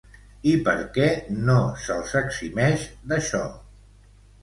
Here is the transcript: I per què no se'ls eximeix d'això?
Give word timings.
I 0.51 0.53
per 0.67 0.73
què 0.95 1.09
no 1.51 1.59
se'ls 1.83 2.17
eximeix 2.25 2.91
d'això? 3.15 3.47